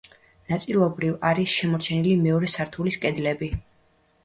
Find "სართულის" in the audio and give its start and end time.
2.57-3.01